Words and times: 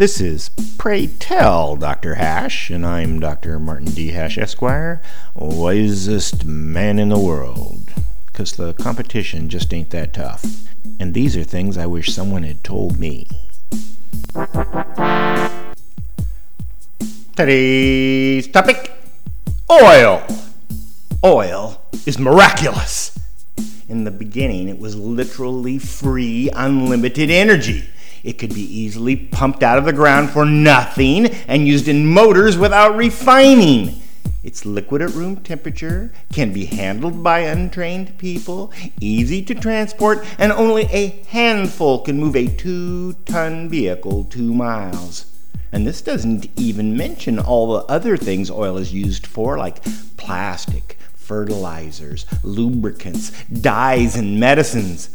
This 0.00 0.18
is 0.18 0.48
Pray 0.78 1.08
Tell 1.08 1.76
Dr. 1.76 2.14
Hash, 2.14 2.70
and 2.70 2.86
I'm 2.86 3.20
Dr. 3.20 3.58
Martin 3.58 3.90
D. 3.90 4.12
Hash, 4.12 4.38
Esquire, 4.38 5.02
wisest 5.34 6.46
man 6.46 6.98
in 6.98 7.10
the 7.10 7.18
world. 7.18 7.92
Because 8.24 8.52
the 8.52 8.72
competition 8.72 9.50
just 9.50 9.74
ain't 9.74 9.90
that 9.90 10.14
tough. 10.14 10.42
And 10.98 11.12
these 11.12 11.36
are 11.36 11.44
things 11.44 11.76
I 11.76 11.84
wish 11.84 12.14
someone 12.14 12.44
had 12.44 12.64
told 12.64 12.98
me. 12.98 13.28
Today's 17.36 18.48
topic 18.48 18.92
oil. 19.70 20.26
Oil 21.22 21.78
is 22.06 22.18
miraculous. 22.18 23.18
In 23.86 24.04
the 24.04 24.10
beginning, 24.10 24.70
it 24.70 24.78
was 24.78 24.96
literally 24.96 25.78
free, 25.78 26.48
unlimited 26.54 27.30
energy. 27.30 27.90
It 28.22 28.38
could 28.38 28.54
be 28.54 28.62
easily 28.62 29.16
pumped 29.16 29.62
out 29.62 29.78
of 29.78 29.84
the 29.84 29.92
ground 29.92 30.30
for 30.30 30.44
nothing 30.44 31.26
and 31.48 31.66
used 31.66 31.88
in 31.88 32.06
motors 32.06 32.56
without 32.56 32.96
refining. 32.96 34.00
It's 34.42 34.64
liquid 34.64 35.02
at 35.02 35.10
room 35.10 35.36
temperature, 35.36 36.12
can 36.32 36.52
be 36.52 36.64
handled 36.64 37.22
by 37.22 37.40
untrained 37.40 38.16
people, 38.16 38.72
easy 38.98 39.42
to 39.42 39.54
transport, 39.54 40.24
and 40.38 40.50
only 40.50 40.84
a 40.84 41.22
handful 41.28 41.98
can 42.00 42.18
move 42.18 42.34
a 42.34 42.46
two 42.46 43.12
ton 43.26 43.68
vehicle 43.68 44.24
two 44.24 44.54
miles. 44.54 45.26
And 45.72 45.86
this 45.86 46.00
doesn't 46.00 46.48
even 46.56 46.96
mention 46.96 47.38
all 47.38 47.74
the 47.74 47.84
other 47.84 48.16
things 48.16 48.50
oil 48.50 48.78
is 48.78 48.94
used 48.94 49.26
for, 49.26 49.58
like 49.58 49.84
plastic, 50.16 50.96
fertilizers, 51.14 52.26
lubricants, 52.42 53.30
dyes, 53.44 54.16
and 54.16 54.40
medicines. 54.40 55.14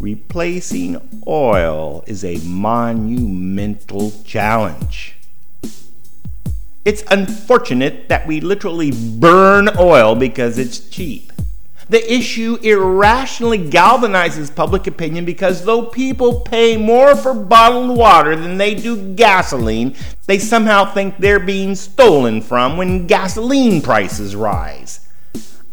Replacing 0.00 1.22
oil 1.26 2.04
is 2.06 2.24
a 2.24 2.38
monumental 2.46 4.12
challenge. 4.24 5.16
It's 6.84 7.02
unfortunate 7.10 8.08
that 8.08 8.24
we 8.24 8.40
literally 8.40 8.92
burn 8.92 9.68
oil 9.76 10.14
because 10.14 10.56
it's 10.56 10.88
cheap. 10.88 11.32
The 11.88 12.12
issue 12.12 12.58
irrationally 12.62 13.58
galvanizes 13.58 14.54
public 14.54 14.86
opinion 14.86 15.24
because 15.24 15.64
though 15.64 15.86
people 15.86 16.40
pay 16.42 16.76
more 16.76 17.16
for 17.16 17.34
bottled 17.34 17.96
water 17.96 18.36
than 18.36 18.56
they 18.56 18.76
do 18.76 19.14
gasoline, 19.14 19.96
they 20.26 20.38
somehow 20.38 20.84
think 20.84 21.18
they're 21.18 21.40
being 21.40 21.74
stolen 21.74 22.40
from 22.40 22.76
when 22.76 23.08
gasoline 23.08 23.82
prices 23.82 24.36
rise. 24.36 25.07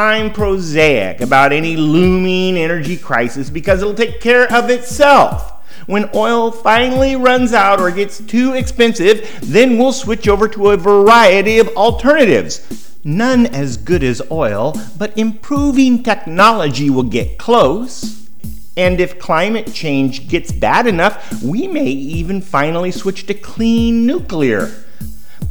I'm 0.00 0.32
prosaic 0.32 1.20
about 1.20 1.52
any 1.52 1.76
looming 1.76 2.56
energy 2.56 2.96
crisis 2.96 3.50
because 3.50 3.82
it'll 3.82 3.92
take 3.92 4.18
care 4.18 4.50
of 4.50 4.70
itself. 4.70 5.52
When 5.86 6.08
oil 6.14 6.50
finally 6.50 7.16
runs 7.16 7.52
out 7.52 7.80
or 7.80 7.90
gets 7.90 8.18
too 8.18 8.54
expensive, 8.54 9.28
then 9.42 9.76
we'll 9.76 9.92
switch 9.92 10.26
over 10.26 10.48
to 10.48 10.70
a 10.70 10.78
variety 10.78 11.58
of 11.58 11.68
alternatives. 11.76 12.96
None 13.04 13.44
as 13.48 13.76
good 13.76 14.02
as 14.02 14.22
oil, 14.30 14.74
but 14.96 15.18
improving 15.18 16.02
technology 16.02 16.88
will 16.88 17.02
get 17.02 17.36
close. 17.36 18.26
And 18.78 19.00
if 19.00 19.18
climate 19.18 19.74
change 19.74 20.28
gets 20.28 20.50
bad 20.50 20.86
enough, 20.86 21.42
we 21.42 21.68
may 21.68 21.90
even 21.90 22.40
finally 22.40 22.90
switch 22.90 23.26
to 23.26 23.34
clean 23.34 24.06
nuclear 24.06 24.72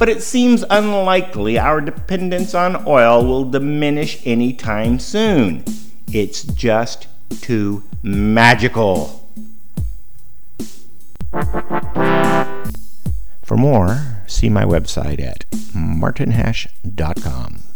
but 0.00 0.08
it 0.08 0.22
seems 0.22 0.64
unlikely 0.70 1.58
our 1.58 1.78
dependence 1.78 2.54
on 2.54 2.84
oil 2.86 3.22
will 3.22 3.44
diminish 3.44 4.26
anytime 4.26 4.98
soon. 4.98 5.62
It's 6.10 6.42
just 6.42 7.06
too 7.42 7.84
magical. 8.02 9.30
For 13.42 13.58
more, 13.58 14.24
see 14.26 14.48
my 14.48 14.64
website 14.64 15.20
at 15.20 15.44
martinhash.com. 15.74 17.69